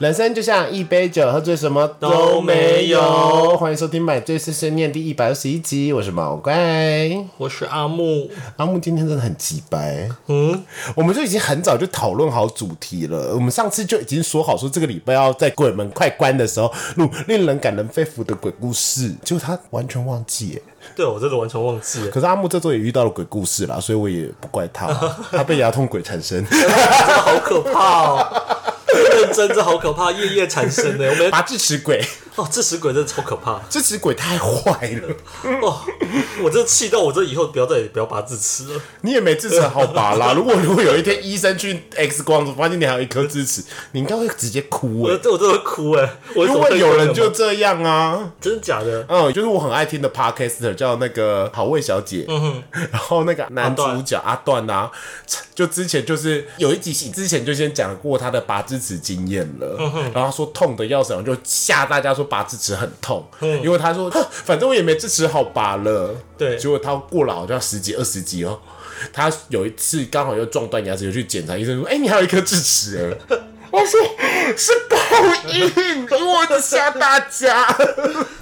[0.00, 6.54] 人生就像一杯酒，喝醉什么都没有欢迎收听《买醉碎碎念》第一百二十一集，我是毛怪。
[7.36, 13.34] 我是阿木，阿木今天真的很急掰，嗯，我们就已经很早就讨论好主题了。
[13.34, 20.62] 我们上次就已经说好，说这个礼拜要在鬼门快关的时候录令人感人肺腑的鬼故事，结果他完全忘记耶。
[20.96, 24.86] 对我真的完全忘记了，可是阿木这周也遇到了鬼故事啦，所以我也不怪他，
[25.30, 26.42] 他被牙痛鬼缠身。
[26.48, 28.46] 真的好可怕哦！
[29.16, 31.08] 认真，这好可怕，夜夜缠身的。
[31.08, 32.04] 我们 拔智齿鬼，
[32.36, 35.08] 哦，智齿鬼真的超可怕智齿鬼太坏了，
[35.62, 35.80] 哦！
[36.42, 38.80] 我这气到我这以后不要再也不要拔智齿了。
[39.02, 40.32] 你也没智齿好拔啦。
[40.32, 46.10] 如果如果有一天医生去 X 光，发现你还有一颗智齿，你应该会直接哭哎、我这我真的会哭哎！
[46.34, 49.04] 我如果有人就这样啊，真的假的？
[49.08, 54.90] 嗯，就是我很爱听的 podcaster 叫那个好味小姐，嗯哼然后那个男主角阿段啊，
[55.54, 59.76] 就之前就是有一集之前就先讲过他的拔智齿经验了，
[60.12, 66.56] 然后他说痛的要死，然后就吓大家说拔智齿很痛，因为他说反正我也没智齿好拔了，对。
[66.56, 68.58] 结果他过了好像十几二十集哦。
[69.14, 73.36] 他有一次刚好又撞断牙齿，又去检查，医生说：“哎、你还有一颗智齿哎。”
[73.72, 73.98] 我说
[74.56, 74.96] ：“是报
[75.48, 77.66] 应，因为我一直吓大家。”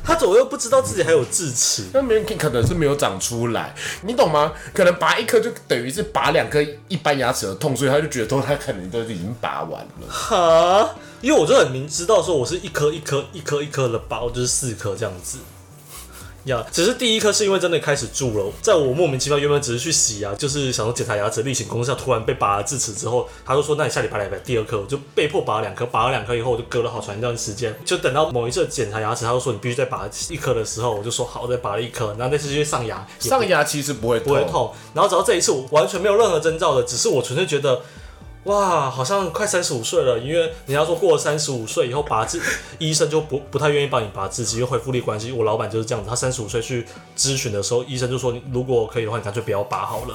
[0.05, 1.84] 他怎么又不知道自己还有智齿？
[1.92, 4.53] 那没有可能是没有长出来，你懂吗？
[4.73, 10.09] 可能拔一颗就等于是拔两颗一般牙齿的痛，所以他就觉得说他可能都已经拔完了。
[10.09, 15.39] 哈，因为我就很明知道说我是一颗一颗一颗一颗的拔，我就是四颗这样子。
[16.44, 34.72] 呀只是第一颗是因为真的开始蛀了，在我莫名其妙原本只是去洗牙，就是想说检查牙齿例行公事，突然被拔了智齿之后，他就说那你下礼拜来拔第二颗，我就被迫拔了两颗，拔了两颗以后我就隔了好长一段时间，就等到某一次检查牙齿，他就说你必须再拔一颗的时候，我就说好，我再拔了一颗，然后那次去上牙，上牙其实不会不会痛。
[34.94, 37.82] 然后直到这一次，我完全没有任何征兆的，只是我纯粹觉得，
[38.48, 40.19] 哇，好像快三十五岁了。
[40.19, 42.41] 因为人家说过了三十五岁以后拔智，
[42.78, 45.31] 医生就不不太愿意帮你拔智齿，因为恢复力关系。
[45.31, 50.14] 我老板就是这样子，他三十五岁去咨询的时候，医生就说，你如果可以的话，你干脆不要拔好了。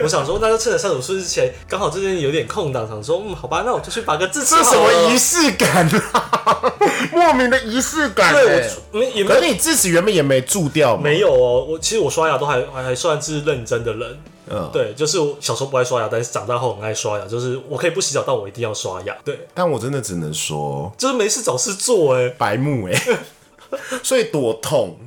[0.00, 4.92] 我想说，那就趁着三十五岁之前，刚好这边有点空档，想说，嗯，好吧，那我就去拔个智齿这好了。
[4.92, 6.74] 什么仪式感啊？
[7.12, 8.70] 莫名的仪式感、对，欸。
[8.92, 10.96] 我没也没有可是你智齿原本也没蛀掉？
[10.96, 14.18] 没有哦，我其实我刷牙都还还还算是认真的人。
[14.50, 17.26] 嗯，对，就是我小时候不爱刷牙，但是长大后很爱刷牙。
[17.26, 19.16] 就是我可以不洗澡，但我一定要刷牙。
[19.24, 23.18] 对，但我真的只能说就是没事找事做哎、白目哎、
[24.02, 24.98] 所以多痛。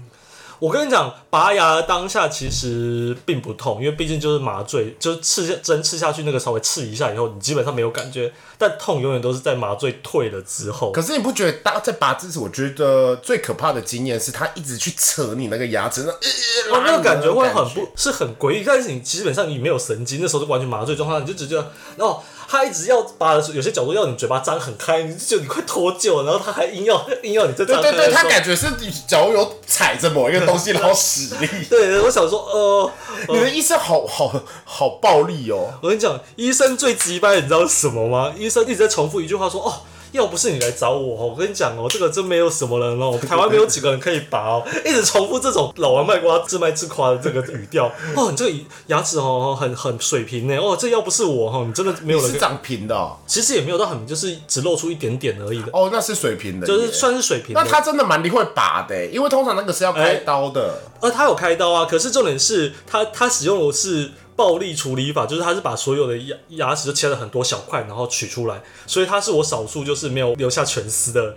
[0.59, 8.31] 我跟你讲，拔牙的当下其实并不痛，因为毕竟就是麻醉，就是刺下针刺下去那个稍微刺一下以后，你基本上没有感觉。
[8.61, 10.91] 但痛永远都是在麻醉退了之后。
[10.91, 31.47] 可是你不觉得当在拔智齿，我觉得最可怕的经验是他一直去扯你那个牙齿，那呃哦，那个感觉会很不是很诡异，但是你基本上你没有神经，那时候就完全麻醉状态，你就只觉得，哦，他一直要拔的时候，有些角度要你嘴巴张很开，你就觉得你快脱臼了，然后他还硬要 硬要你再张对对对，他感觉是你脚有踩着某一个东西，然后使力。
[31.69, 32.91] 对，我想说，呃，
[33.33, 34.31] 你的医生好好
[34.66, 35.73] 好暴力哦！
[35.81, 38.33] 我跟你讲，医生最鸡掰，你知道是什么吗？
[38.38, 39.73] 医生一直在重复一句话说：“哦，
[40.12, 47.85] 要不是你来找我哦，我跟你讲哦，这个真没有什么人哦，台湾没有几个人可以拔哦。”一直重复这种老王卖瓜、自卖自夸的这个语调。
[48.16, 48.57] 哦，你这个
[48.88, 50.57] 牙齿哦很很水平呢。
[50.57, 52.31] 哦，这要不是我哈，你真的没有人。
[52.31, 57.61] 是长平的哦，其实也没有到很，就是只露出一点点而已的，哦那是水平的，就是算是水平的。
[57.61, 60.81] 那他真的蛮会拔的，因为通常那个是要开刀的。
[61.00, 64.11] 呃，他有开刀啊，可是重点是他他使用的是
[64.41, 71.35] 暴力处理法，就是他是把所有的牙牙齿就切了很多小块，然后取出来，所以他是我少数就是没有留下全丝的。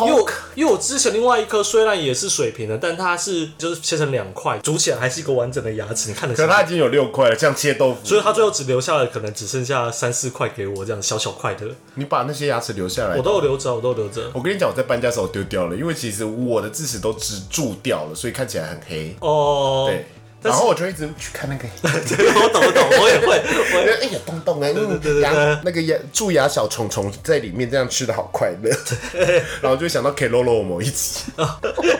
[0.00, 6.34] 因为我因为我之前另外一颗虽然也是水平的，但它是就是切成两块，煮起来还是一个完整的牙齿，你看得。
[6.34, 8.00] 可是他已经有六块了，像切豆腐。
[8.04, 13.22] 所以它最后只留下了可能只剩下三四块给我这样小小块的，你把那些牙齿留下来我。
[13.22, 14.30] 都有留着，我都有留着。
[14.34, 19.16] 我跟你讲，我在搬家的时候丢掉了，因为其实我的智齿都植蛀掉了，所以看起来很黑。
[19.20, 20.06] 哦，对，
[20.40, 23.42] 然后我就一直去看那个， 我懂我懂，我也会，
[23.74, 25.32] 我觉得哎呀，洞洞哎，嗯对对牙
[25.64, 28.70] 那个牙蛀牙小虫虫在里面，这样吃的好快乐。
[29.60, 31.24] 然后就会想到 K 罗罗某一集，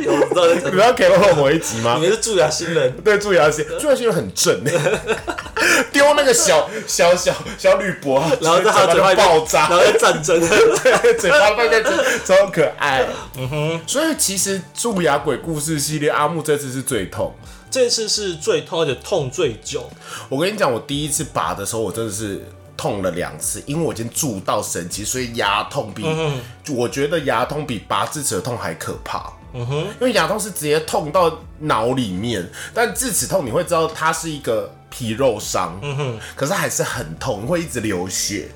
[0.01, 2.07] 有知道在你知道 K 罗罗某一集吗你？
[2.07, 4.73] 们是蛀牙新人，对，蛀牙新，蛀牙新人很正哎，
[5.93, 10.39] 丢那个小小小小铝箔，然后在他的嘴巴爆炸，然后在战争。
[10.41, 11.81] 对，嘴巴爆炸
[12.25, 13.05] 超可爱。
[13.37, 17.35] 嗯哼，所以其实蛀牙鬼故事系列，阿木这次是最痛。
[17.71, 19.89] 这次是最痛，而且痛最久。
[20.29, 22.45] 我跟你讲，我第一次拔的时候，我真的是
[22.77, 26.05] 痛了两次，因为我已经蛀到神经，所以牙痛比，
[26.63, 29.33] 就我觉得牙痛比拔智齿的痛还可怕。
[29.55, 38.49] 嗯哼，因为牙痛是直接痛到脑里面，但智齿痛你会知道它是一个皮肉伤，嗯哼，可是还是很痛，会一直流血。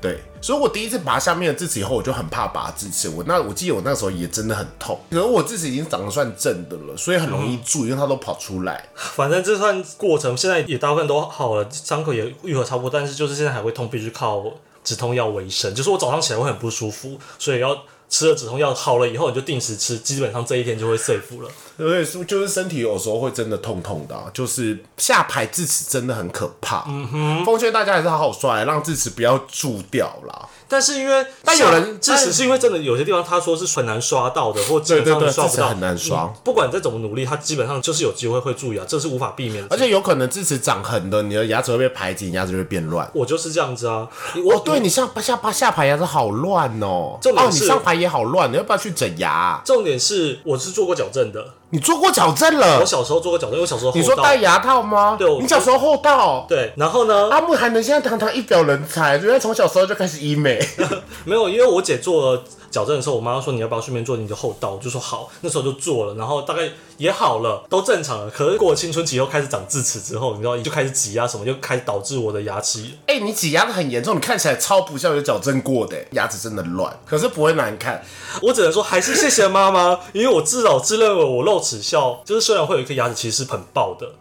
[0.00, 3.08] 对，所以我第一次拔下面的智齿以后，我就很怕拔智齿。
[3.08, 8.88] 我那我记得我那时候也真的很痛，可能我智齿已经长得算正的了，所以很容易蛀，因为它都跑出来。
[8.94, 14.44] 反正这算过程现在也大部分都好了，伤口也愈合差不多，但是就是现在还会痛，必须靠
[14.82, 15.72] 止痛药为生。
[15.72, 21.48] 就是我早上起来会很不舒服，所以要吃了止痛药好了以后，你就定时吃，基本上这一天就会 safe 了。
[21.78, 26.84] 对，是就是身体有时候会真的痛痛的啊、就是下排智齿真的很可怕。
[26.88, 30.46] 嗯哼，奉劝大家还是好好刷，让智齿不要蛀掉啦。
[30.72, 36.22] 但是因为但有人智齿是因为真的有些地方他说是很难刷到的，或基本上对对对，刷不到，很难刷。
[36.22, 39.68] 嗯不管再怎么努力，他基本上就是有机会会蛀牙，这是无法避免的。
[39.70, 43.08] 而且有可能智齿长横的，你的牙齿会被排挤，你牙齿会变乱。
[43.12, 44.08] 我就是这样子啊，
[44.44, 46.86] 我哦，对你上下巴下排牙齿好乱哦。
[46.86, 52.84] 哦，你重点是上排也好乱，你要不要去整牙啊、重点是我是做过矫正的，你做过矫正了我？
[52.84, 55.16] 小时候做过矫正，我小时候你说戴牙套吗？
[55.18, 56.44] 对我你小时候厚道。
[56.46, 60.60] 对，然后呢，阿木还能现在堂堂一表人才，原来从小时候就开始医美。
[61.24, 68.30] 没有，因为我姐做了矫正的时候，我妈说你要不要顺便做你的后道，我就说好，那时候就做了，然后大概也好了，都正常了。
[68.30, 78.02] 可是过了青春期以后开始长智齿之后，你知道，你就开始挤压什么，就开始导致我的牙齿哎、你挤压的很严重，你看起来超不像有矫正过的，牙齿真的乱，可是不会难看。
[78.40, 84.12] 我只能说还是谢谢妈妈，因为我至少自认为我露齿笑，就是虽然会有一颗牙齿其实是很爆的，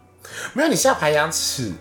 [0.54, 1.72] 没有你下排牙齿，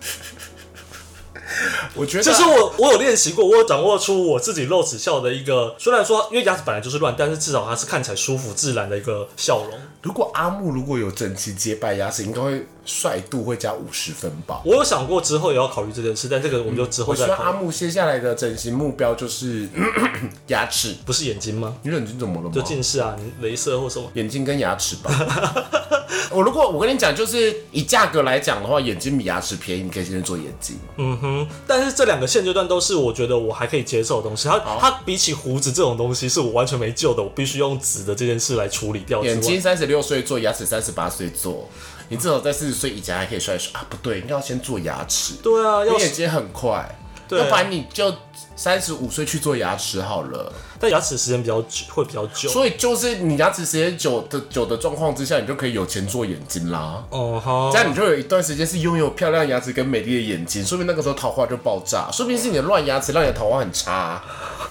[1.95, 9.79] 我觉得就是我我有练习过，我有掌握出我自己露齿笑的一个，虽然说因为牙齿本来就是乱，但是至少它是看起来舒服自然的一个笑容。
[10.01, 14.61] 如果阿木如果有整齐洁白牙齿，应该会帅度会加五十分吧。
[14.65, 17.39] 我有想过之后也要考虑这件事，但这个我们就之后我希再考虑。
[17.41, 19.67] 望阿木接下来的整形目标就是
[20.47, 20.95] 牙齿。
[21.05, 21.75] 不是眼睛吗？
[21.83, 22.51] 你眼睛怎么了吗？
[22.53, 24.09] 就近视啊，你镭射或什么？
[24.15, 25.11] 眼睛跟牙齿吧。
[26.31, 30.77] 我如果我跟你讲，就是以价格来讲的话，眼睛比牙齿便宜，你可以先去做眼睛。
[30.95, 34.47] 嗯哼，但是这两个现阶段都是我觉得我还可以接受的东西。
[34.47, 39.33] 它它比起胡子这种东西是我完全没救的，我必须用纸的这件事来处理掉之外。
[39.33, 41.67] 眼睛三十六岁做，牙齿三十八岁做，
[42.11, 43.85] 你至少在四十岁以前还可以帅帅啊！
[43.89, 46.93] 不对，应该要先做牙齿，对啊，眼睛很快，
[47.25, 48.13] 对要不然你就
[48.53, 50.51] 三十五岁去做牙齿好了。
[50.77, 52.49] 但牙齿时间比较久，会比较久。
[52.49, 57.01] 所以就是你牙齿时间久的久的状况之下，你就可以有钱做眼睛啦。
[57.11, 64.21] 哦哈这，样你就有一段时间是拥有漂亮牙齿跟美丽的眼睛，说明那个时候桃花就爆炸，说明是你的乱牙齿让你的桃花很差，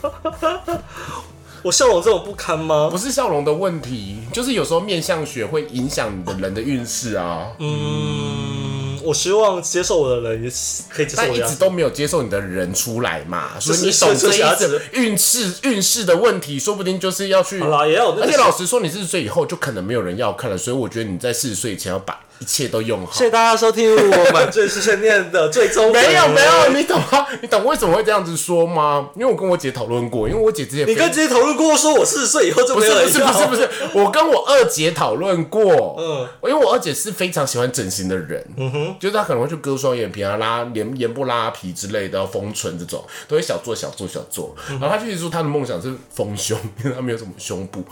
[1.62, 2.88] 我笑容这么不堪吗？
[2.90, 7.48] 不是笑容的问题，就是有时候面相学会影响你的人的运势啊。
[7.58, 10.50] 嗯，我希望接受我的人也
[10.88, 11.52] 可以接受但我的牙齿。
[11.52, 17.68] 一直都没有接受你的人出来嘛，所以你懂这一次运势运势的问题，说不定就是要去好。
[17.68, 23.24] 啦，也要有那而个且老实说，你四十岁以后就可能没有人要看了，所以我觉得你在四十岁以前要把一切都用好谢。
[23.24, 27.26] 谢大家收听我们最是圣念的最终 没有粉没有，你懂吗？
[27.42, 29.10] 你懂为什么会这样子说吗？
[29.14, 44.56] 因为我跟我姐讨论过，因为我姐之前你跟姐姐讨论过，说我四十岁以后就不没有了是不是不是不是，我跟我二姐讨论过，嗯因为我二姐是非常喜欢整形的人，嗯哼，就是她可能会去割双眼皮啊、拉脸眼部拉皮之类的，封唇这种，都会小做小做小做。
[44.68, 47.84] 然后她就一直说她的梦想是丰胸，因为她没有什么胸部。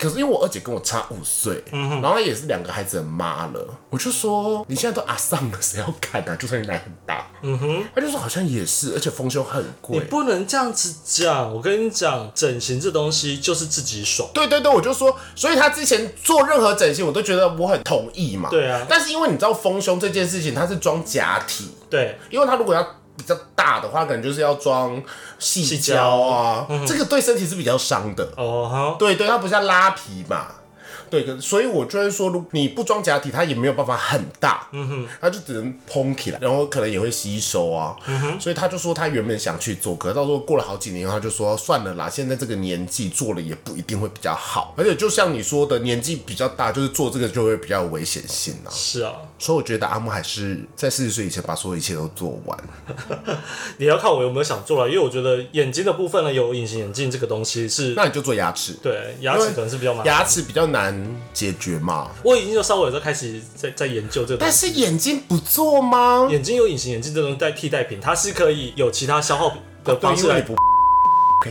[0.00, 6.34] 可是因为我二姐跟我差五岁，然后她也是两个孩子的妈了，我就说你现在都阿丧了，谁要看啊？
[6.36, 10.04] 就算你奶很大，嗯哼，她就说好像也是，而且丰胸很贵你。
[10.06, 14.26] 不能这样子讲，我跟你讲，整形这东西就是自己爽。
[14.32, 18.48] 对对对，我就说，所以她之前做任何整形，我都觉得我很同意嘛。
[18.48, 22.82] 对啊但是因为你知道丰胸这件事情，它是装假体，对，因为她如果要
[23.20, 25.00] 比较大的话，可能就是要装
[25.38, 28.26] 细细胶胶啊，这个对身体是比较伤的。
[28.36, 30.46] 哦哈，对对，它不像拉皮嘛。
[31.10, 52.58] 对，可所以我就会说，如你不装假体，它也没有办法很大，嗯哼，它就只能蓬起来，然后可能也会吸收啊，嗯哼，所以他就说他原本想去做，可是到时候过了好几年，他就说算了啦，现在这个年纪做了也不一定会比较好，而且就像你说的，年纪比较大，就是做这个就会比较有危险性啊，是啊，所以我觉得阿木还是在四十岁以前把所有一切都做完，
[53.78, 60.06] 你要看我有没有想做了，因为我觉得眼睛的部分呢，有隐形眼镜这个东西是，那你就做牙齿，对牙齿可能是比较麻烦。
[60.06, 60.99] 牙齿比较难
[61.32, 64.50] 解决嘛，我已经就稍微有在开始在在研究这个但。
[64.52, 66.28] 是眼睛不做吗？
[66.30, 69.52] 眼睛有隐形眼镜这种代替代品，它是可以有其他消耗
[69.84, 70.38] 的方式来。
[70.38, 70.60] 因为你不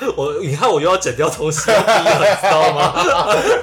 [0.16, 2.92] 我你看我又要剪掉东西，要逼了，你知道吗？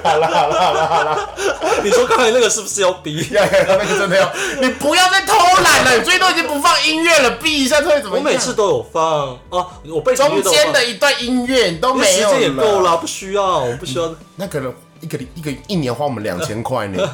[0.02, 1.30] 好了好了好了好了。
[1.82, 3.26] 你说刚才那个是不是要逼？
[3.30, 8.24] 要要要那个真的要， 你不要再偷懒了，你最近都已经不放音乐了，闭一下这会怎么我样？
[8.24, 14.14] 每次都有放哦，我背景音中乐都有放间的一段音乐你都因为时有间也够，了，不需要，我不需要。
[14.36, 17.08] 那可能一个一个一年花我们两千块呢，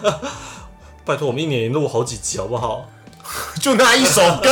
[1.04, 2.86] 拜托，我们一年录好几集好不好？
[3.60, 4.50] 就那一首歌，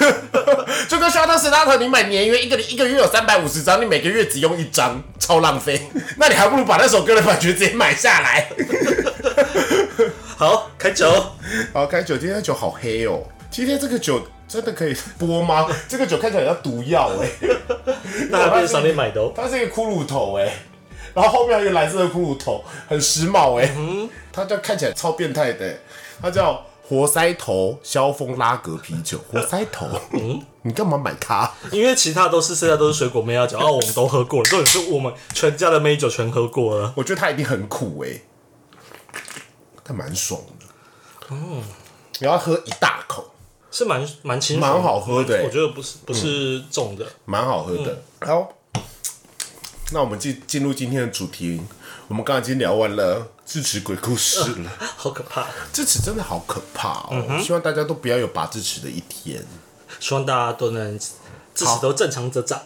[0.88, 5.90] 就跟 Shuttle Starter，你买年约一个一个月有三百五十张，你每个月只用一张，超浪费。
[6.16, 8.48] 那你还不如把那首歌的版权直接买下来。
[10.36, 11.10] 好，开酒。
[11.72, 12.16] 好，开酒。
[12.16, 13.22] 今天的酒好黑哦。
[13.50, 15.66] 今天这个酒真的可以播吗？
[15.88, 17.28] 这个酒看起来像毒药哎。
[18.30, 19.32] 那边商店买的哦。
[19.34, 20.52] 它是一个骷髅头哎，
[21.14, 23.70] 然后后面还有一个蓝色的骷髅头，很时髦哎。
[23.76, 24.08] 嗯。
[24.32, 25.78] 它叫看起来超变态的，
[26.20, 29.18] 它叫活塞头萧峰拉格啤酒。
[29.30, 29.88] 活塞头？
[30.12, 30.40] 嗯。
[30.62, 31.48] 你干嘛买它？
[31.70, 36.92] 因为其他都是剩下都是水果梅亚酒，哦，我们都喝过了，重点是我们全家的梅酒全喝过了。
[36.96, 38.20] 我觉得它一定很苦哎。
[39.84, 41.62] 它蛮爽的，哦，
[42.18, 43.32] 你要喝一大口，
[43.70, 48.02] 是蛮蛮清，蛮好喝的，我觉得不是不是重的，蛮好喝的。
[48.18, 48.52] 好，
[49.92, 51.62] 那我们进进入今天的主题，
[52.08, 59.44] 我们刚刚已经聊完了智齿鬼故事了， 好可怕，智齿真的好可怕哦，希望大家都不要有拔智齿的一天，
[59.98, 62.60] 希望大家都能智齿都正常的长。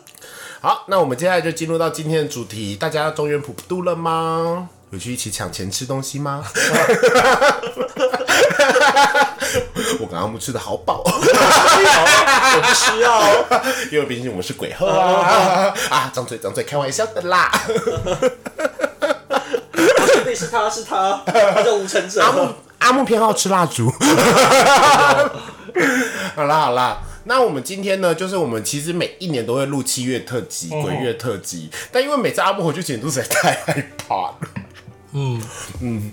[0.61, 4.69] 好，那我们接下来就进入到今天的主题，大家中原普渡了吗？
[4.91, 6.45] 有去一起抢钱吃东西吗？
[10.01, 11.11] 我刚刚我们吃的好饱，我
[12.63, 13.23] 不需要，
[13.91, 15.73] 因为毕竟我们是鬼后啊！
[15.89, 17.51] 啊，张嘴张嘴，开玩笑的啦！
[20.35, 22.23] 是他是他，他叫吴承哲。
[22.23, 23.91] 阿木阿木偏好吃蜡烛。
[26.35, 34.39] 好啦好啦，那我们今天呢，就是我们其实每一年都会录七月特辑、鬼月特辑，但因为每次阿木回去剪都实在太害怕了。
[35.13, 35.41] 嗯。
[35.81, 36.13] 嗯，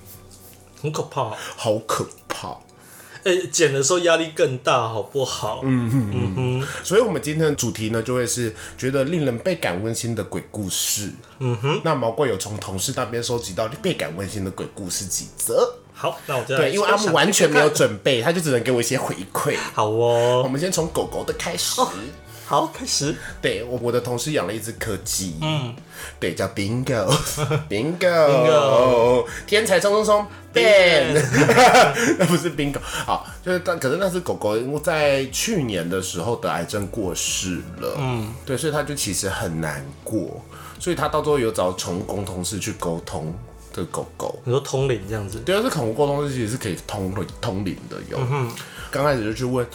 [0.82, 2.06] 很可怕，好可
[3.28, 3.44] 怕！
[3.44, 5.62] 哎，剪的时候压力更大，好不好？
[5.64, 6.68] 嗯哼嗯哼。
[6.84, 11.12] 所以，我们今天的主题呢，就会是觉得令人倍感温馨的鬼故事。
[11.40, 11.82] 嗯哼。
[11.84, 15.76] 那毛怪有从同事那边收集到倍感温馨的鬼故事几则？
[15.94, 19.58] 好，那我就对，因为阿木完全没有准备，他就只能给我一些回馈。
[19.74, 21.82] 好哦，我们先从狗狗的开始。
[22.48, 23.14] 好，开始。
[23.42, 25.76] 对我，我的同事养了一只柯基，嗯，
[26.18, 27.06] 对，叫 Bingo，Bingo，
[29.46, 31.14] 天才冲冲冲，Ben，
[32.18, 40.42] 那不是 Bingo，好，就是但可是那只狗狗因为在去年的时候得癌症过世了，嗯，对，所以他就其实很难过，
[40.80, 43.38] 所以他到最后有找宠物沟通师去沟通
[43.74, 45.40] 这个狗狗，你说通灵这样子？
[45.40, 48.18] 对啊，这宠物沟通师其实是可以通通灵的，有，
[48.90, 49.68] 刚开始就去问。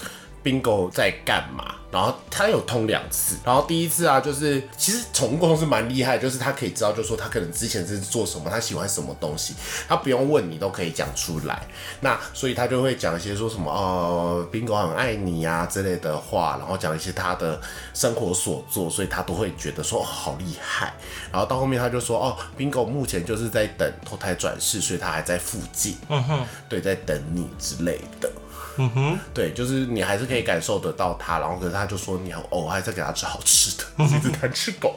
[0.42, 1.76] Bingo 在干嘛？
[1.92, 9.54] 然后他有通两次，然后第一次啊，就是其实宠物沟通是蛮厉害，就是他可以知道，就是说他可能之前是做什么，他喜欢什么东西，
[9.86, 11.66] 他不用问你都可以讲出来。
[12.00, 17.60] 那所以他就会讲一些说什么哦，Bingo 很爱你啊之类的话，然后讲一些他的
[17.92, 20.94] 生活所做，所以他都会觉得说好厉害。
[21.30, 28.32] 然后到后面他就说哦，Bingo 目前就是在等投胎转世，所以他还在附近，嗯哼，对，在等你之类的。
[28.76, 34.96] 嗯哼，对，就是你还是可以感受得到它，然后可是他就说你哦，还在给他吃好吃的， 一直贪吃狗，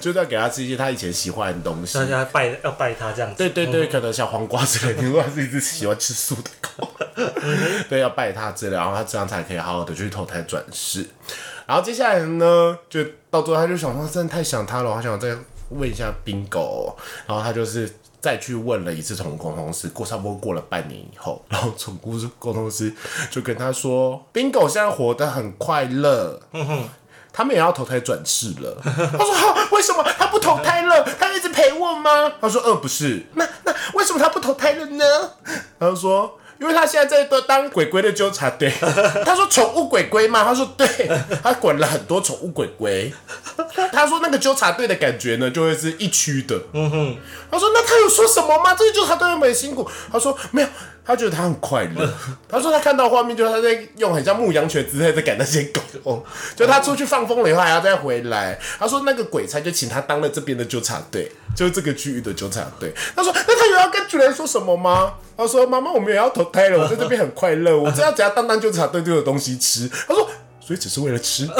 [0.00, 1.98] 就在给他吃一些他以前喜欢的东西。
[1.98, 3.36] 大家拜要拜他这样子。
[3.36, 6.88] 对对对，可能像黄瓜之类，听说他是一只喜欢吃素的狗。
[7.88, 11.06] 对，要拜他之类，然后他这样才可以好好的去投胎转世。
[11.66, 15.36] 然后接下来呢，就到最后他就想说，真的太想他了，我想再
[15.68, 16.96] 问一下冰狗。
[17.26, 17.90] 然后他就是。
[18.20, 22.94] 再去问了一次宠物沟通师，过差不多过了半年以后， 然后宠物沟通师
[23.30, 26.40] 就跟他说：“Bingo 现在活得很快乐，
[27.32, 28.76] 他们也要投胎转世了。
[28.84, 31.02] ”他说：“为什么他不投胎了？
[31.18, 33.26] 他一直陪我吗？”他说：“呃，不是。
[33.34, 35.04] 那那为什么他不投胎了呢？”
[35.78, 36.36] 他就说。
[36.60, 38.70] 因为他现在在当鬼鬼的纠察队，
[39.24, 40.86] 他说宠物鬼鬼嘛，他说对，
[41.42, 43.12] 他管了很多宠物鬼鬼。
[43.92, 46.60] 他说那个纠察队的感觉呢，就会是一区的。
[46.72, 47.16] 嗯哼，
[47.50, 48.74] 他说那他有说什么吗？
[48.78, 49.88] 这个纠察队有没有辛苦？
[50.12, 50.68] 他说没有。
[51.02, 52.08] 他觉得他很快乐。
[52.48, 55.80] 他说他看到画面，就是他在用很像牧羊犬姿态在赶那些狗。
[56.04, 56.22] 哦，
[56.54, 58.56] 就他出去放风了以后还要再回来。
[58.78, 62.92] 他说那个鬼差就请他当了这边的纠察队，就是这个区域的纠察队。
[63.16, 65.14] 他说那他有要跟主人说什么吗？
[65.40, 69.88] 他说妈妈，我们也要投胎了，我在这边很快乐，我只要只要当当纠察队就有东西吃。
[69.88, 70.28] 他说
[70.60, 71.48] 所以只是为了吃。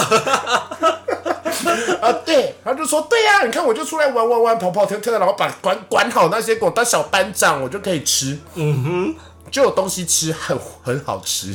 [2.00, 8.38] 啊，对，他就说对呀，你看我就出来玩玩玩，跑跑跳跳，然后把管管好那些狗，当小班长，我就可以吃。
[8.54, 9.14] 嗯哼。
[9.50, 11.52] 就有东西吃，很很好吃，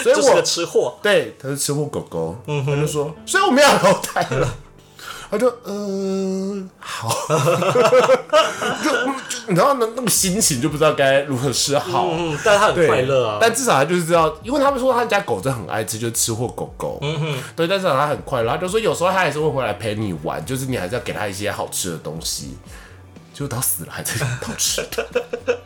[0.00, 0.96] 所以我是吃货。
[1.02, 2.36] 对，他是吃货狗狗。
[2.46, 4.48] 嗯他就说，所以我们要投胎了。
[5.30, 7.08] 他就嗯好，
[8.82, 8.90] 就
[9.46, 12.08] 你知道那那种心情就不知道该如何是好。
[12.10, 13.38] 嗯，但他很快乐啊。
[13.40, 16.98] 但至少他就是知道，因为他们说他家狗真的很爱吃，就是吃货狗狗。
[17.02, 18.50] 嗯哼，对，但至少他很快乐。
[18.50, 22.56] 他就说有时候他还是会回来陪你玩，就是你还是要给他一些好吃的东西。
[23.32, 24.84] 就到死了还在偷吃。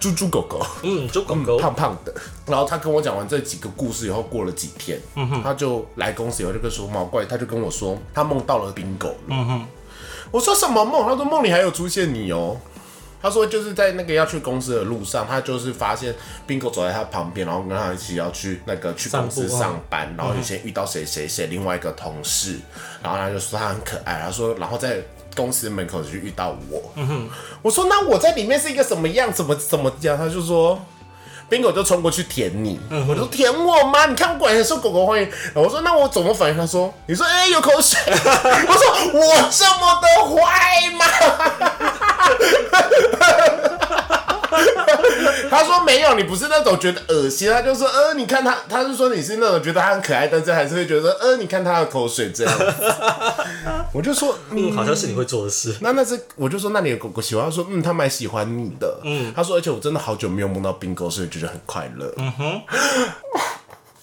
[0.00, 2.12] 猪猪狗狗，嗯，猪狗狗，胖胖的。
[2.46, 4.98] 然后他跟我讲完这几个故事以后，过了几天，
[5.44, 9.66] 他就来公司以后就跟说毛怪，他就跟我说他梦到了冰狗了。
[10.30, 11.04] 我说什么梦？
[11.04, 12.56] 他说梦里还有出现你哦。
[13.22, 16.14] 他说就是在那个要去公司的路上，他就是发现
[16.46, 22.58] 冰狗走在他旁边，然后跟他一起要去那个去公司上班，然后以前遇到谁谁谁另外一个同事，
[23.02, 25.02] 然后他就说他很可爱，他说然后在
[25.34, 26.82] 公司门口就遇到我，
[27.62, 30.16] 我说那我在里面是一个什么样，怎么怎么样？
[30.16, 30.80] 他就说。
[31.48, 34.06] 冰狗就冲过去舔你，我说舔我吗？
[34.06, 35.28] 你看我果然受狗狗欢迎。
[35.52, 36.56] 我说那我怎么反应？
[36.56, 37.98] 他说你说哎有口水。
[38.06, 41.04] 我说我这么的坏吗？
[45.50, 52.58] 他说没有，你不是那种觉得恶心，他就说，呃，你看他，他是说你是那种觉得他很可爱，但是还是会觉得，呃，你看他的口水这样。
[53.92, 55.74] 我就说，嗯，好像是你会做的事。
[55.80, 57.44] 那那是，我就说，那你的狗狗喜欢？
[57.44, 59.00] 他说，嗯，他蛮喜欢你的。
[59.02, 62.12] 嗯，他说，而且我真的好久没有梦到冰狗，所以觉得很快乐。
[62.18, 62.62] 嗯哼，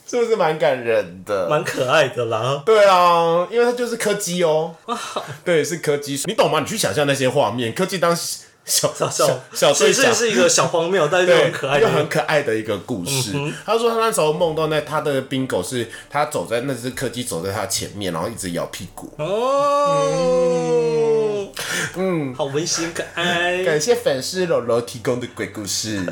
[0.05, 1.47] 是不是蛮感人的？
[1.49, 2.61] 蛮可爱的啦。
[2.65, 4.75] 对啊，因为他就是柯基哦。
[5.45, 6.59] 对，是柯基，你懂吗？
[6.59, 8.39] 你去想象那些画面，柯基当时。
[8.67, 13.31] 小小小小，所以这是一个小荒谬，但是又很可爱，又很可爱的一个故事。
[13.65, 19.09] 他说他那时候梦到那他的冰狗是，他走在那只柯基走在他前面，然后一直咬屁股。
[19.17, 20.27] 哦，
[21.95, 23.63] 嗯，好温馨可爱。
[23.63, 26.05] 感谢粉丝柔柔提供的鬼故事。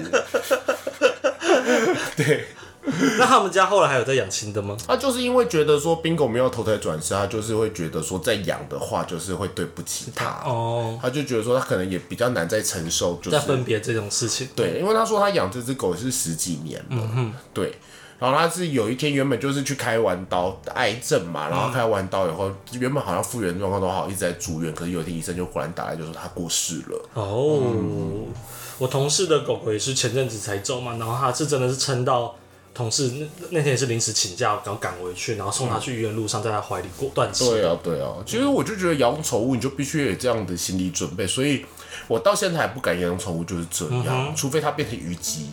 [2.16, 2.48] 对。
[3.18, 4.78] 那他们家后来还有在养新的吗？
[4.88, 14.48] 他就是因为觉得说冰狗没有投胎转世，他就是会觉得说再养的话就是会对不起他哦，他就觉得说他可能也比较难再承受，就是分别这种事情。
[14.56, 17.74] 对，因为他说他养这只狗是十几年了，嗯对，
[18.20, 27.10] 然后他是有一天原本就是去开完刀，癌症嘛，然后开完刀以后，原本好像复原状况都好，一直在住院，可是有一天医生就忽然打来就说他过世了。
[27.16, 27.62] 哦，
[28.78, 32.36] 我同事的狗狗也是前阵子才走嘛，然后他是真的是撑到。
[32.76, 37.50] 同事那那天也是临时请假，然后赶回去，然后送他去医院路上，在他怀里过断气。
[37.50, 38.14] 对啊，对啊。
[38.26, 41.66] 其实我就觉得养宠物，你就必须有这样的心理准备，所以
[42.10, 44.36] 我到现在还不敢养宠物，就是这样。
[44.36, 45.50] 除非它变成虞姬。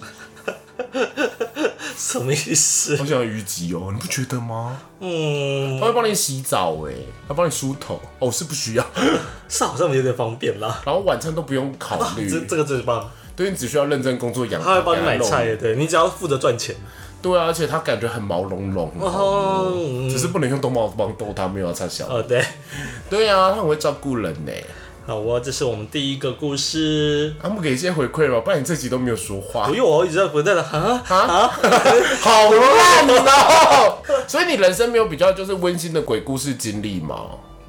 [1.96, 2.96] 什么意思？
[2.96, 4.80] 好想虞姬哦，你不觉得吗？
[4.98, 5.78] 嗯。
[5.78, 6.92] 他会帮你洗澡哎，
[7.28, 8.84] 他帮你梳头哦，是不需要。
[9.48, 10.82] 是好像有点方便啦。
[10.84, 12.26] 然后晚餐都不用考虑。
[12.28, 13.08] 这这个最棒。
[13.36, 14.60] 对你只需要认真工作养。
[14.60, 16.74] 他会帮你买菜，对你只要负责赚钱。
[17.22, 18.90] 对啊，而且它感觉很毛茸茸，
[20.10, 22.06] 只是不能用逗猫棒逗它，没有差小。
[22.08, 22.44] 哦，对，
[23.08, 24.52] 对啊，它很会照顾人呢。
[25.04, 27.34] 好啊，这是我们第一个故事。
[27.42, 29.68] 他们给一些回馈吧，不然你这集都没有说话。
[29.68, 31.48] 因为我一直在不断的啊啊，
[32.22, 33.98] 好烂哦！
[34.28, 37.22] 所以你人生没有比较就是温馨的鬼故事经历吗？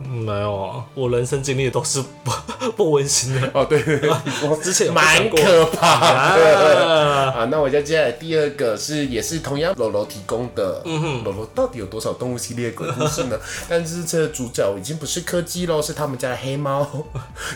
[0.10, 2.32] 没有啊，我人生经历的都是不
[2.76, 3.66] 不温馨的 哦。
[3.66, 4.10] 对对对，
[4.62, 7.46] 之前蛮可怕的啊。
[7.46, 10.82] 那我接下来第二个是也是同样楼楼提供的。
[10.86, 13.38] 嗯哼，柔柔到底有多少动物系列鬼故事呢？
[13.70, 16.86] 但是这个主角已经不是柯基喽，是他们家的黑猫，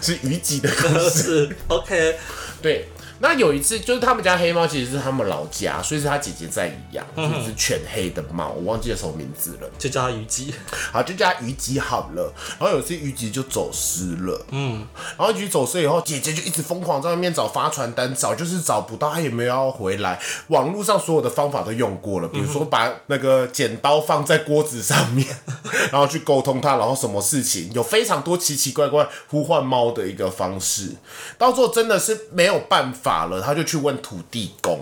[0.02, 1.56] 是虞姬的故事。
[1.68, 2.16] OK，
[2.62, 2.88] 对。
[3.20, 10.54] 那有一次，就是他们家黑猫其实是他们老家，所以是他姐姐在养，就是全黑的猫，我忘记了什么名字了，就叫它虞姬。
[10.92, 12.32] 好，就叫它虞姬好了。
[12.60, 14.86] 然后有一次虞姬就走失了，嗯，
[15.18, 20.20] 然后虞姬走失以后，姐姐就一直疯狂在外面找发传单，找就是找不到，她也没有要回来。
[20.50, 25.28] 网络上所有的方法都用过了，比如说把那个剪刀放在锅子上面，
[25.92, 30.92] 然后去沟通它，然后什么事情，有非常多奇奇怪怪呼唤猫的一个方式，
[31.38, 33.07] 到最后真的是没有办法。
[33.08, 34.78] 法了，他就去问土地公，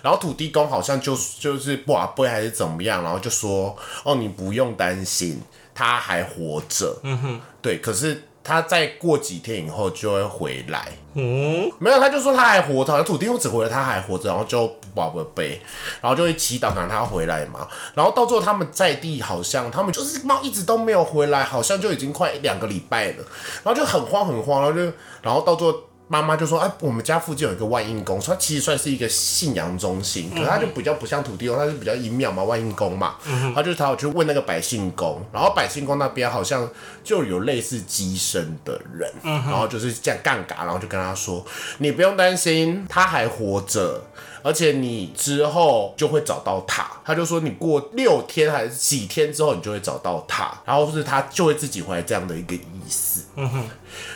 [0.00, 5.42] 然后土地公好像就就是不啊不还是怎么样，然后就说哦你不用担心，
[5.74, 15.60] 他还活着，嗯哼，对，可是他再过几天以后就会回来，嗯，没有，他就说他还活着，土地公只回来他还活着，然后就不不背，
[16.00, 23.24] 然后就会祈祷让他回来嘛，然后到最后他们在地好像他们就是猫一直都没有回来，好像就已经快两个礼拜了，
[23.64, 25.76] 然后就很慌很慌，然后就然后到最后。
[26.06, 33.16] 妈妈就说：“哎，我们家附近有一个万应宫，它其实算是一个信仰中心，可是它就比较不像土地公，它是比较阴庙嘛，万应宫嘛。
[33.54, 36.68] 他就他有去问那个百姓宫，然后百姓宫那边好像
[37.02, 41.44] 就有类似机身的人，然后就是这样杠嘎，然后就跟他说：
[41.78, 44.02] 你不用担心，他还活着。”
[44.44, 53.22] 而且你之后就会找到他，他就说你过六天还是几天之后，你就会找到他，然后是他就会自己回来这样的一个意思。
[53.36, 53.64] 嗯哼，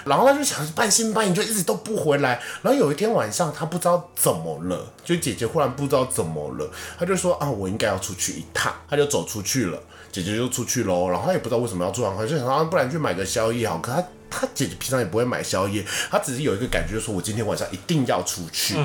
[0.04, 2.38] 然后他就想半信半疑，就一直都不回来。
[2.60, 9.82] 然后有一天晚上，他不知道怎么了，就姐姐忽然不知道怎么了，他就说啊，我应该要出去一趟，他就走出去了。
[10.10, 18.76] 姐姐就出去喽，然后她也不知道为什么要做，晚饭，就想说不然去买个宵夜好，可她她姐姐平常也不会买宵夜，她只是有一个感觉，说我今天晚上一定要出去。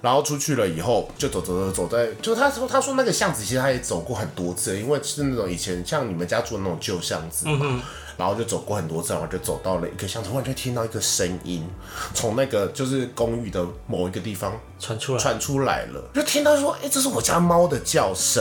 [0.00, 7.82] 然后出去了以后，就走走走走在，就她说她说那个巷子其实她也走过很多次，因为是那种以前像你们家住的那种旧巷子嘛。
[8.22, 11.68] 然后就走过很多次，然后就走到了一个巷子，突然就听到一个声音，
[12.14, 18.40] 从那个就是公寓的某一个地方传出来，传出来了，就听到说，哎，这是我家猫的叫声，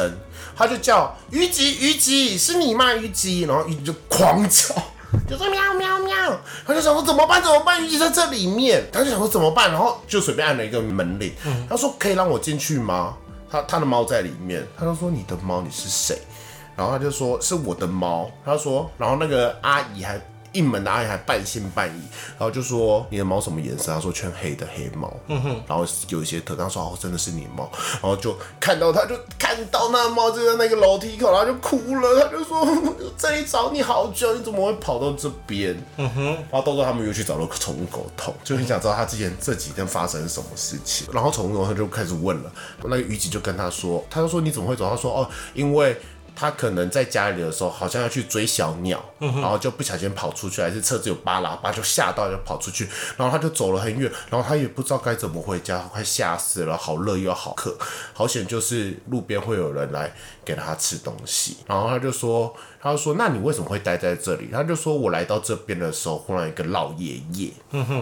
[0.55, 3.41] 他就叫虞姬，虞姬，是你吗，虞姬？
[3.41, 4.75] 然后虞姬就狂叫，
[5.27, 6.15] 就说喵喵喵，
[6.67, 7.41] 他就想说怎么办？
[7.41, 7.81] 怎么办？
[7.81, 9.71] 虞姬在这里面，他就想说怎么办？
[9.71, 11.33] 然后就随便按了一个门铃，
[11.67, 13.15] 他说可以让我进去吗？
[13.49, 16.21] 他他的猫在里面，他就说你的猫，你是谁？
[16.81, 20.19] 然后他就说是我的猫，他说，然后那个阿姨还
[20.53, 23.93] 应门的阿姨还半信半疑，然后就说你的猫什么颜色？
[23.93, 27.69] 他说全黑的黑猫，嗯哼，然后有一些特，他说哦真的是你猫，
[28.01, 32.67] 然后就看到他就看到那猫就在那个楼梯口，然后就哭了，他就说
[33.15, 35.79] 这里找你好久，你怎么会跑到这边？
[35.97, 42.51] 嗯哼，然后到时候他们又去找了宠物狗头，就很想知道他之前这几天发生什么事情，然后宠物狗他就开始问了，
[42.83, 44.89] 那个虞吉就跟他说，他就说你怎么会走？
[44.89, 45.95] 他说哦因为。
[46.41, 57.77] 他可能在家里的时候，好像要去追小鸟，然后就不小心跑出去，还是车子有扒喇叭，就吓到就跑出去，然后他就走了很远，然后他也不知道该怎么回家，快吓死了，好热又好渴，
[58.11, 60.11] 好险就是路边会有人来
[60.43, 62.51] 给他吃东西，然后他就说，
[62.81, 64.49] 他就说，那你为什么会待在这里？
[64.51, 67.51] 他就说我来到这边的时候，忽然一个老爷爷，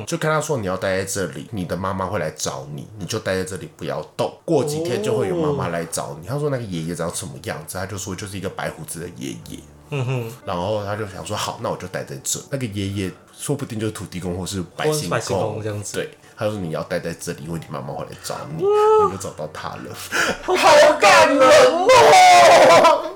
[0.05, 6.25] 就跟他说你要待在这里，你的妈妈会来找你，你就待在这里不要动，过几天就会有妈妈来找你。
[6.25, 7.77] 他说那个爷爷长什么样子？
[7.77, 8.29] 他就说就。
[8.29, 9.57] 是一个白胡子的爷爷，
[9.89, 12.39] 嗯哼，然后他就想说，好，那我就待在这。
[12.51, 15.95] 那个爷爷说不定就是土地公或是百姓公这样子。
[15.95, 19.93] 对，他说你要待在这里，因为你妈妈会来找你，我就找到他了。
[20.41, 20.55] 好
[20.97, 23.13] 感人哦，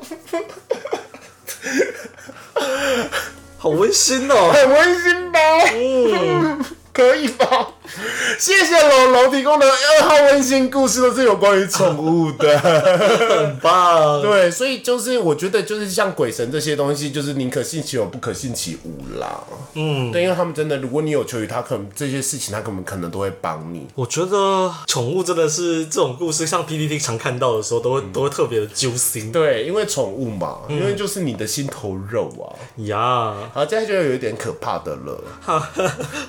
[3.58, 5.40] 好温馨哦，很温馨吧？
[5.74, 7.70] 嗯，可以吧？
[8.40, 14.22] 谢谢楼楼提供的二号温馨故事，都是有关于宠物的，很棒。
[14.24, 19.44] 对，所以就是我觉得就是像鬼神这些东西，就是宁可信其有，不可信其无啦。
[19.74, 23.88] 嗯，对，因为他们真的，如果你有求于他，可能这些事情他根本可能都会帮你。
[23.96, 29.32] 我觉得宠物真的是这种故事，像 PPT 常看到的时候，都会都会特别的揪心。
[29.32, 32.56] 对，因为宠物嘛，因为就是你的心头肉啊。
[32.86, 35.22] 呀，好，接下来就有一点可怕的了。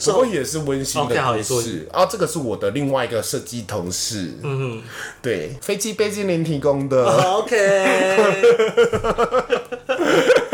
[0.04, 1.88] 不过也是温馨的故事。
[1.92, 4.82] 啊，这个是我的另外一个设计同事，嗯，
[5.22, 7.56] 对，飞机杯精灵提供的，OK，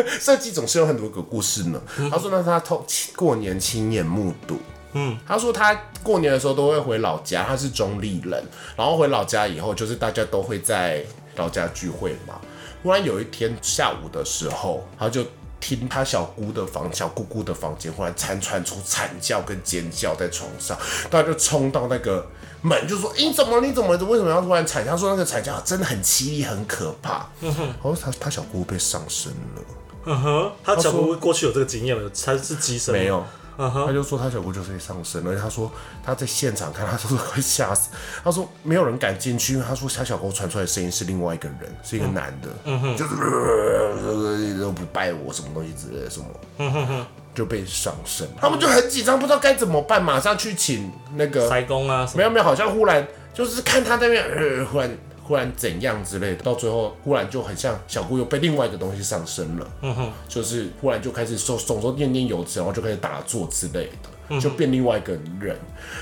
[0.20, 1.80] 设计总是有很多个故事呢。
[2.10, 2.84] 他说那他偷
[3.16, 4.58] 过年亲眼目睹，
[4.92, 8.42] 嗯，他说他过年的时候都会回老家，他是中立人，
[8.76, 11.04] 然后回老家以后就是大家都会在
[11.36, 12.40] 老家聚会嘛。
[12.82, 15.24] 忽然有一天下午的时候，他就。
[15.60, 20.76] 听他小姑的房，小姑姑的房间，忽然传传出惨叫跟尖叫在床上，
[21.10, 22.26] 大家就冲到那个
[22.62, 23.60] 门，就说：“你怎么？
[23.60, 23.96] 你怎么？
[23.96, 27.28] 为什么要突然惨叫？”说那个惨叫真的很凄厉，很可怕。
[27.40, 29.62] 然后他他小姑被上身了。
[30.06, 33.22] 嗯哼，他小姑过去有这个经验了，他是机身没有。
[33.68, 35.70] 他就说他小姑就是上身，而且他说
[36.02, 37.90] 他在现场看，他说会吓死。
[38.22, 46.26] 他说没有人敢进去，因为他说他小姑传出来的声音是另外一个人，是一个男的，嗯哼就是 都不拜我什么东西之类的什么，
[46.58, 48.28] 嗯哼哼就被上身。
[48.40, 52.08] 他们就很紧张，不知道该怎么办，马上去请那个塞工啊。
[52.14, 54.90] 没有没有，好像忽然就是看他那边，呃，忽然。
[55.30, 64.08] 忽然怎样之类的，到最后忽然就很像小姑又被另外一个东西上身了，嗯哼，就是忽然就开始手手手念念有词，然后就开始打坐之类的。
[64.38, 65.56] 就变另外一个人，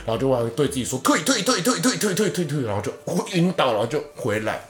[0.05, 2.93] 然后就往对自己说退退退退退退退退退，然后就
[3.33, 4.61] 晕倒，然后就回来。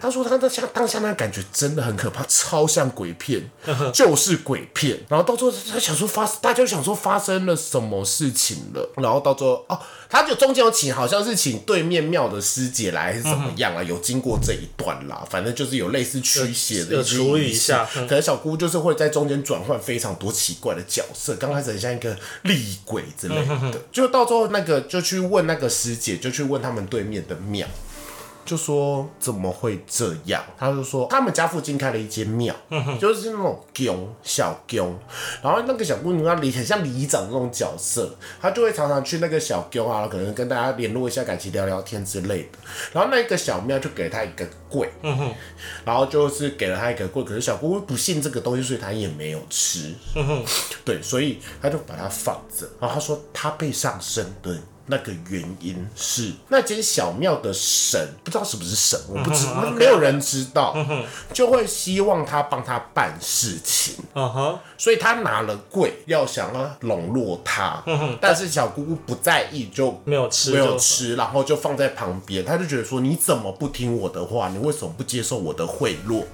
[0.00, 3.48] 他说他的像当下那个感觉真的很可怕，超像鬼片，
[3.94, 4.98] 就是鬼片。
[5.08, 8.90] 然后到最后他想说发，大家想说发生了什么事情了。
[8.96, 9.78] 然后到最后哦，
[10.10, 13.82] 他就中间有请，好像是请对面庙的师姐来，还是怎么样啊？
[13.82, 17.88] 有经过这一段啦，反正就是有类似驱邪的处理一下。
[17.94, 23.05] 可能小姑就是会在中间转换非常多奇怪的角色，刚开始很像一个厉鬼。
[23.16, 27.66] 之类的， 就到最后那个就去问那个师姐，就去问他们对面的庙。
[28.46, 30.42] 就说怎么会这样？
[30.56, 32.54] 他就说他们家附近开了一间庙，
[33.00, 34.96] 就是那种宫小宫，
[35.42, 42.58] 然后那个小姑娘里很像里长那种角色，她就会常常去那个小宫啊，可能跟大家联络一下感情、聊聊天之类的。
[42.92, 44.88] 然后那个小庙就给她一个柜，
[45.84, 49.92] 然后就是给了她一个柜，可是小姑不信这个东西，所以她也没有吃。
[50.84, 52.64] 对，所以她就把它放着。
[52.80, 54.56] 然后她说她被上身，对。
[54.86, 59.46] 那个原因是那间小庙的神不知道是不是神，我不知，
[59.76, 60.76] 没有人知道，
[61.32, 67.82] 就会希望他帮他办事情，嗯哼，所以他拿了贵要想要笼络他，
[68.20, 74.48] 但是小姑姑不在意，就没有吃没有吃，然后就放在旁边，他就觉得说你怎么不听我的话？
[74.50, 76.24] 你为什么不接受我的贿赂？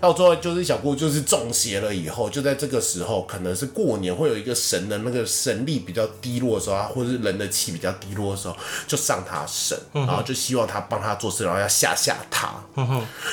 [0.00, 12.52] 到最后就是小姑姑就是中邪了以后，就在这个时候，可能是过年会有一个神的那个神力比较低落的时候，啊或者是人的气比较低落的时候，就上他身，然后就希望他帮他做事，然后要吓吓他。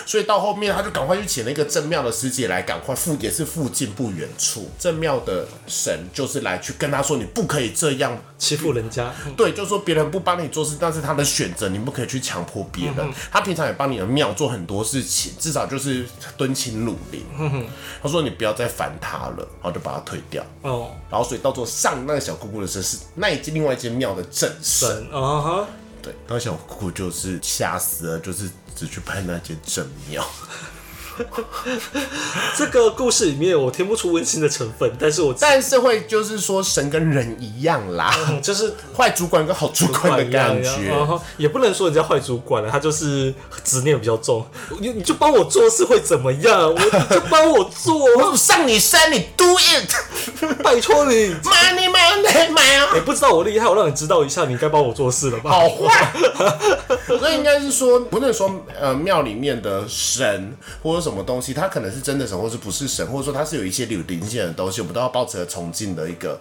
[0.05, 8.17] 所以到后面他就赶快去请那个正庙的师姐来，赶快附也是附近不远处正庙的神就是来去跟他说，你不可以这样。
[8.39, 12.95] 欺负人家，对，就说别人不帮你做事，但是他的选择，你不可以去强迫别人。
[13.29, 16.07] 他平常也帮你的庙做很多事情，至少就是
[16.37, 17.25] 敦亲睦邻。
[18.01, 20.41] 他说你不要再烦他了，然后就把他推掉。
[20.61, 24.89] 哦，然后所以到最后上那个小姑姑的身是那一间另外一间庙的正神。
[24.89, 25.67] 神啊哈，
[26.01, 30.25] 对，当时小姑姑就是吓死了，就是只去拍那间正庙。
[32.57, 40.69] 这个故事里面我听不出温馨的成分，但是我但是会就是说神跟人一样啦， 嗯就是坏主管跟好主管的感觉。
[41.37, 44.45] 也不能说人家坏主管了，他就是执念比较重。
[44.79, 46.73] 你你就帮我做事会怎么样？
[46.73, 46.79] 我
[47.13, 51.33] 就帮我做， 我上你山，你 do it，拜托你。
[51.43, 52.89] money money 买啊！
[52.93, 55.51] 你不知道我厉害，我让你知道一下，你该帮我做事了吧？
[55.51, 56.13] 好坏，
[57.07, 66.39] 所以应该是说，不能说呃庙里面的神或者什么东西，它可能是真的神，或是不是神，或者说它是有一些有灵性的东西，我们都要抱持着崇敬的一个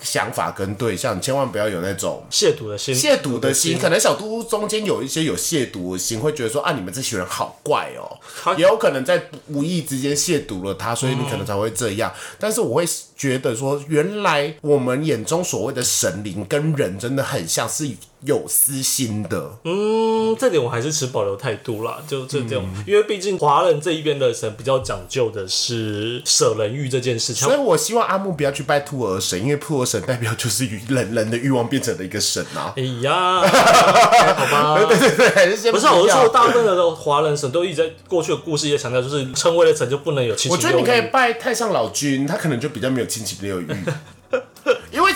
[0.00, 2.22] 想法跟对象，千万不要有那种。
[2.30, 12.12] 亵渎的心，亵渎的心，可能小都中间有一些有亵渎的心，会觉得说啊，你们这群人好怪哦、他也有可能在无意之间亵渎了他，所以你可能才会这样。
[12.38, 12.84] 但是我会
[13.16, 17.88] 觉得说，原来我们眼中所谓的神灵跟人真的很像，是
[18.26, 19.52] 有私心的。
[19.64, 21.98] 嗯，这点我还是持保留态度啦。
[22.06, 27.56] 就这种，因为毕竟华人这一边的神比较讲究的是舍人欲这件事情所以。
[27.56, 32.74] 我希望阿木不要去拜兔儿神，因为兔儿神代表就是与人人的欲望变成了一个神啊。
[32.76, 41.00] 哎呀，哎 好吧，不是啊，我是要说，大部分的华人神都一直在过去的故事也强调，就是称为了神就不能有七情我觉得你可以。
[41.12, 43.66] 拜太上老君，他可能就比较没有七情六欲。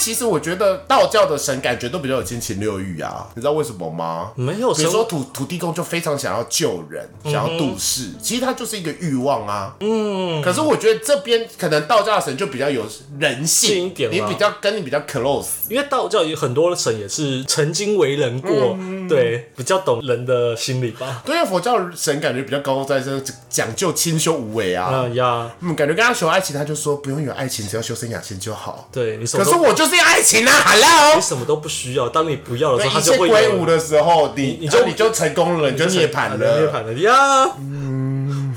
[0.01, 4.33] 其实我觉得道教的神感觉都比较有七情六欲啊，你知道为什么吗？
[4.35, 9.77] 没有神比如说土土地公就非常想要救人，想要度世，其实他就是一个欲望啊。
[9.81, 12.87] 嗯，可是我觉得这边可能道教的神就比较有
[13.19, 15.47] 人性一点你比较跟你比较 close。
[15.69, 18.77] 因为道教有很多神也是曾经为人过，
[19.09, 21.23] 对，比较懂人的心理吧。
[21.27, 24.91] 对，因为佛教神感觉比较高高在上，讲究清修无为啊。
[24.93, 28.89] 嗯呀，嗯，感觉跟他求爱情，他就说不用有爱情，只要修身养性就好。
[28.91, 31.21] 对可是我就是要爱情啊，Hello 你。
[31.21, 36.69] 什么都不需要，当你不要的时候，它一切就会有归无的时候，你你就啊你就成功了，你就涅槃了涅。
[36.69, 37.51] 槃了呀。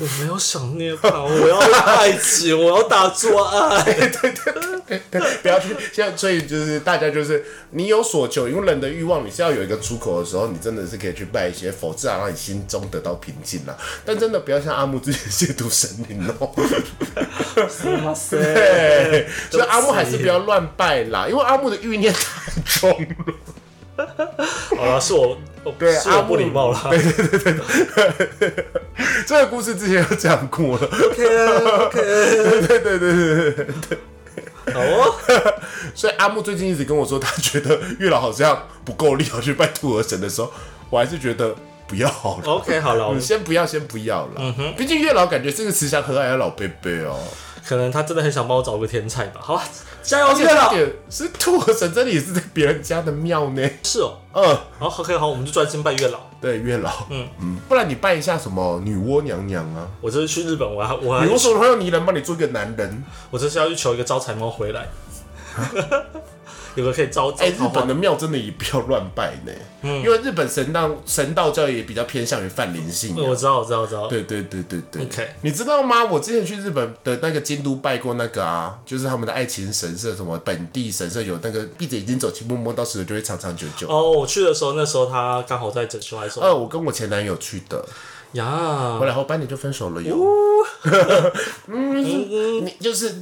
[0.04, 3.82] 我没有想涅槃，我要爱情，我要大做爱。
[3.84, 13.78] 对对不要去，现在所以就是大家就是你有所求，因为人的欲望你是要有一个出口的时候，你真的是可以去拜一些佛，至少让你心中得到平静啦。
[14.04, 16.52] 但真的不要像阿木之前亵渎神灵哦、
[18.06, 18.38] 哇塞！
[18.38, 23.34] 对，所以阿木还是不要乱拜啦，因为阿木的欲念太重了。
[24.76, 25.38] 好了，是我，
[25.80, 26.78] 对阿木是我不礼貌了。
[29.28, 31.48] 这个故事之前有讲过了，OK
[31.86, 32.02] OK，
[32.68, 33.98] 对对对对对对。
[34.74, 35.16] 好哦。
[35.94, 40.52] 所以阿木最近一直跟我说，他觉得月老好像不够力，要去拜兔儿神的时候，
[40.90, 41.54] 我还是觉得
[41.88, 42.44] 不要好了。
[42.46, 44.32] OK，好了，我们，先不要，先不要了。
[44.38, 47.20] 嗯哼毕竟月老感觉是个慈祥和蔼的老贝贝哦，
[47.66, 49.40] 可能他真的很想帮我找个天才吧。
[49.42, 49.64] 好吧，
[50.02, 50.74] 加油，月老
[51.10, 53.70] 是兔儿神真的也是在别人家的庙呢。
[53.84, 56.20] 是哦，嗯，好，OK，好，我们就专心拜月老。
[56.42, 59.88] 对，月老，嗯嗯，不然你拜一下什么女娲娘娘啊？
[60.02, 63.04] 我这是去日本，我还我还你为什么会有泥人帮你做一个男人？
[63.32, 64.90] 我这是要去求一个招财猫回来，
[66.76, 69.52] 有个可以招招哎、日本的庙真的也不要乱拜呢，
[69.84, 74.08] 因为日本神道神道教也比较偏向于泛灵性、我知道，我知道，我知道。
[74.08, 76.04] 对对对对对 OK 你知道吗？
[76.04, 83.88] 我之前去日本的那个京都拜过那个啊，就是他们的爱情神社，什么本地神社有那个闭着眼睛走，骑摸摸到石头就会长长久久。
[83.88, 87.86] 哦，我去的时候，那时候他刚好在整修，还是什么呃，我跟我前男友去的，
[88.34, 89.06] 呀回？
[89.06, 90.18] 来后半年就分手了哟。
[91.68, 92.04] 嗯，
[92.66, 93.16] 你就是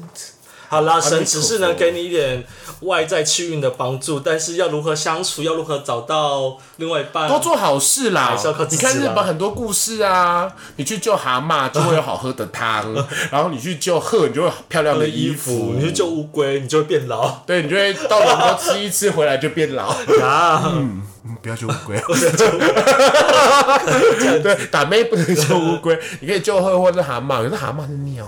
[0.72, 2.42] 好啦，神只是能佛给你一点
[2.84, 8.38] 外在气运的帮助，但是要如何相处，要如何找到另外一半，多做好事啦！
[8.70, 12.96] 你看日本很多故事啊，你去救蛤蟆就会有好喝的汤，
[13.30, 15.74] 然后你去救鹤，你就会有漂亮的衣衣服服，。
[15.78, 19.88] 你去救乌龟，你就会变老对，你就会到了时候吃一吃回来就变老。
[20.24, 20.72] 啊。
[20.74, 21.02] 嗯，
[21.42, 22.00] 不要救乌龟。
[24.42, 28.26] 对，打妹不能救乌龟，你可以救鹤或者蛤蟆，可是蛤蟆是鸟。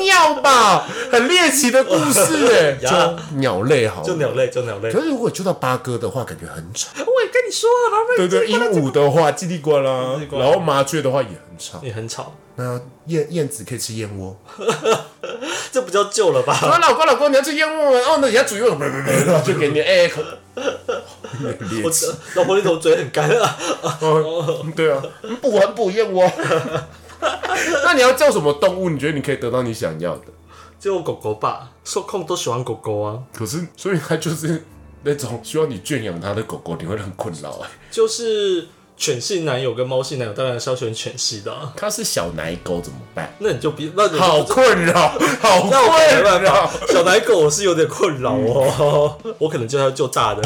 [0.00, 0.86] 对呀、蛤蟆是鸟吧？
[1.12, 2.20] 很猎奇的故事
[2.52, 4.06] 哎， 呀救鸟类好了。
[4.06, 4.90] 就鸟类，就鸟类。
[4.90, 6.88] 可是如果救到八哥的话，感觉很吵。
[6.96, 11.80] 我也跟你说了，然后对对，鹦鹉的话叽里呱啦然后麻雀的话也很吵。
[11.82, 14.36] 也很吵，那燕燕子可以吃燕窝。
[15.72, 16.54] 这不叫救了吧？
[16.58, 17.98] 说老公老公你要吃燕窝吗？
[18.08, 20.10] 哦，那人家煮燕窝，不不不，然后就给你哎。
[21.84, 22.06] 我奇。
[22.34, 23.56] 老婆，你怎么嘴很干啊？
[24.00, 25.00] 哦，对啊，
[25.40, 26.30] 补很补燕窝。
[27.84, 28.90] 那你要叫什么动物？
[28.90, 30.24] 你觉得你可以得到你想要的？
[30.78, 33.18] 就狗狗吧，受控都喜欢狗狗啊。
[33.34, 34.64] 可是，所以它就是
[35.02, 37.68] 那种需要你圈养它的狗狗，你会很困扰哎。
[37.90, 43.30] 就是犬系男友跟猫系男友，当然是要选犬系的啊、它是小奶狗怎么办？
[43.40, 44.94] 那你就别那你就好困扰，
[45.42, 50.42] 好困扰法。，小奶狗我是有点困扰哦， 我可能就要救大的，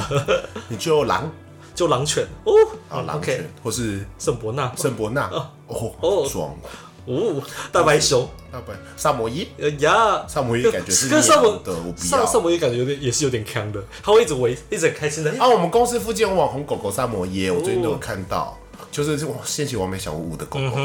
[0.67, 1.31] 你就狼，
[1.77, 2.53] 救狼犬哦。
[2.89, 5.31] 好，狼犬，或是圣伯纳圣伯纳，
[5.69, 6.57] 哦，哦爽。
[7.07, 12.39] 哦，大白熊，要不然萨摩耶，哎呀，萨摩耶感觉是跟萨摩的，我不上萨。
[12.39, 15.31] 摩耶感觉有点也是有点坑的，他会一直围，一直很开心的。
[15.39, 18.59] 啊，我们公司附近有网红狗狗萨摩耶，我最近都有看到，
[18.91, 20.77] 就是这种掀起完美小屋屋的狗狗，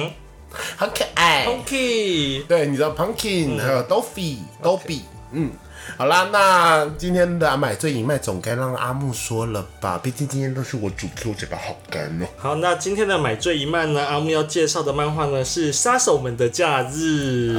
[0.77, 1.45] 很可爱。
[1.45, 5.01] OK，对，你知道 Pumpkin 还有 Doffy、Dobby，
[5.32, 5.51] 嗯，
[5.97, 12.25] 好啦，那今天的买醉一卖总该让阿木说了吧，毕竟今天都是我主 Q，嘴巴好干哦。
[12.38, 17.58] 好，那今天的买醉一漫呢，阿木要介绍的漫画呢是《杀手们的假日》。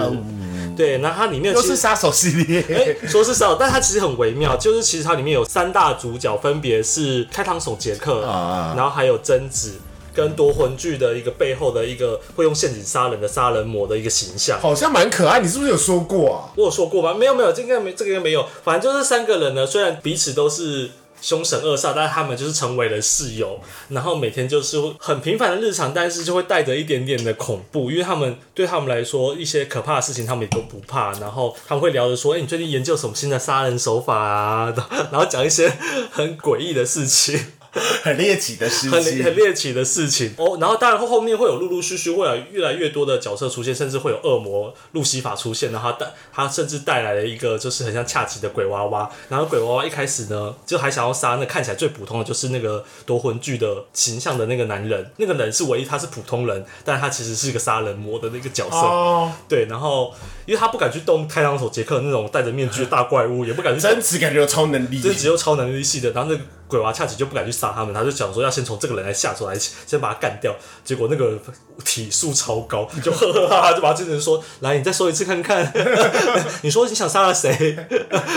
[0.76, 1.68] 对，那它里面其实。
[1.68, 9.74] 又是杀手系列，哎、说是杀手，但它其实很微妙，就是其实它里面有三大主角，分别是开膛手杰克，啊然后还有贞子，
[10.14, 14.58] 跟夺魂剧的一个背后的一个会用陷阱杀人的杀人魔的一个形象。
[14.60, 16.52] 好像蛮可爱，你是不是有说过啊？
[16.56, 17.14] 我有说过吗？
[17.14, 18.46] 没有没有，这个应该没这个应该没有。
[18.62, 34.74] 反正就是三个人呢，虽然彼此都是凶神恶煞，但是他们就是成为了室友，然后每天就是很平凡的日常，但是就会带着一点点的恐怖，因为他们对他们来说一些可怕的事情他们也都不怕，然后他们会聊着说，哎、你最近研究什么新的杀人手法啊？
[35.12, 35.70] 然后讲一些
[36.10, 37.38] 很诡异的事情。
[38.02, 40.58] 很猎奇的事很情，很猎奇的事情哦。
[40.60, 49.10] 然后当然后后面会有陆陆续续会有越来越多的角色出现，甚至会有恶魔路西法出现，然后他带他甚至带来了一个就是很像恰奇的鬼娃娃。
[49.28, 58.76] 然后鬼娃娃一开始呢，就还想要杀那看起来最普通的就是那个夺魂剧的形象的那个男人，那个人是唯一他是普通人，但他其实是一个杀人魔的那个角色。
[58.76, 60.12] 哦，对，然后
[60.44, 70.54] 因为他不敢去动开膛手杰克那种戴着面具的大怪物，也不敢去真实感觉有超能力，这只有超能力系的，然后那个鬼娃恰吉就不敢去杀他们，他就想说要先从这个人来下手来，先把他干掉。
[70.84, 71.36] 结果那个
[71.84, 75.72] 体术超高，就呵呵哈哈就把这个人说：“来，你再说一次看看，
[76.62, 77.76] 你说你想杀了谁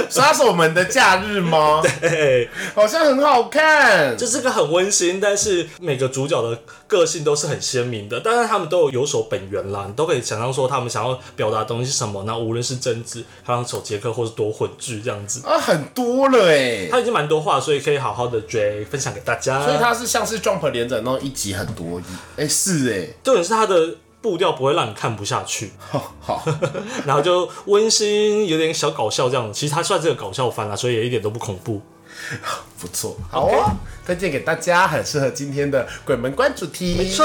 [0.09, 6.57] 杀手们的假日吗？？” 对好像很好看，这是个很温馨，但是每个主角的
[6.93, 12.23] 个性都是很鲜明的，但是他们都有有所本源啦，你都可以想象说他们想要表达的东西是什么。
[12.25, 16.87] 那无论是贞子、还有手杰克，或是夺魂剧这样子，啊，很多了哎。
[16.91, 19.65] 他已经蛮多话，所以可以好好的追分享给大家。
[19.65, 26.45] 所以他是像是 Jump 连载那种一集很多集，哎、是哎、重点是他的步调不会让你看不下去，好 好，
[27.05, 29.51] 然后就温馨，有点小搞笑这样。
[29.51, 31.81] 其实它算是个搞笑番啦，所以也一点都不恐怖。
[32.79, 36.95] 不错，好啊推荐给大家，很适合今天的鬼门关主题。
[36.97, 37.23] 没错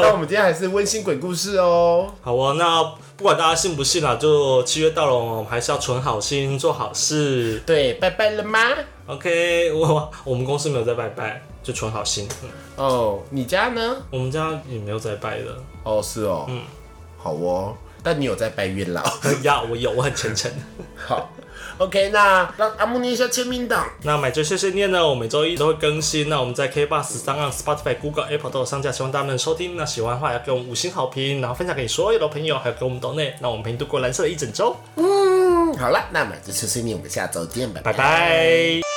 [0.00, 2.12] 那我们今天还是温馨鬼故事哦。
[2.20, 2.82] 好啊，那
[3.16, 7.62] 不管大家信不信啦，就七月到了，我们还是要存好心，做好事。
[7.64, 8.58] 对，拜拜了吗
[9.06, 12.28] ？OK，我我们公司没有在拜拜，就存好心。
[12.42, 13.96] 嗯哦，你家呢？
[14.10, 15.56] 我们家也没有在拜的。
[15.84, 16.62] 哦，是哦，嗯，
[17.18, 17.76] 好哦。
[18.02, 19.02] 但你有在拜月老？
[19.44, 20.50] 呀，我有，我很虔诚。
[20.96, 21.30] 好
[21.78, 23.86] ，OK，那让阿木念一下签名档。
[24.02, 26.28] 那买醉碎碎念呢，我每周一都会更新。
[26.28, 29.76] 那我们在 K Bus、三岸、Spotify、Google、Apple 都有上架，希望大家能收听。
[29.76, 34.76] 那喜欢的话要给我们五星好评，然后分享给你所有的朋友，还有给我们岛内，让我们陪你度过蓝色的一整周。
[34.96, 38.93] 嗯，好了，那买醉碎碎念，我们下周见，拜拜拜。